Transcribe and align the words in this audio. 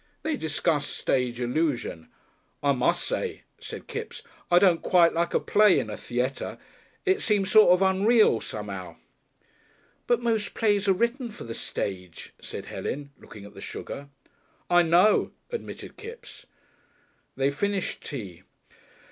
They 0.23 0.35
discussed 0.35 0.97
stage 0.97 1.39
illusion. 1.39 2.07
"I 2.63 2.71
mus' 2.71 3.03
say," 3.03 3.43
said 3.59 3.85
Kipps, 3.85 4.23
"I 4.49 4.57
don't 4.57 4.81
quite 4.81 5.13
like 5.13 5.35
a 5.35 5.39
play 5.39 5.77
in 5.77 5.91
a 5.91 5.93
theayter. 5.95 6.57
It 7.05 7.21
seems 7.21 7.51
sort 7.51 7.69
of 7.69 7.83
unreal, 7.83 8.41
some'ow." 8.41 8.97
"But 10.07 10.19
most 10.23 10.55
plays 10.55 10.87
are 10.87 10.93
written 10.93 11.29
for 11.29 11.43
the 11.43 11.53
stage," 11.53 12.33
said 12.41 12.65
Helen, 12.65 13.11
looking 13.19 13.45
at 13.45 13.53
the 13.53 13.61
sugar. 13.61 14.09
"I 14.71 14.81
know," 14.81 15.33
admitted 15.51 15.97
Kipps. 15.97 16.47
They 17.35 17.51
finished 17.51 18.03
tea. 18.03 18.41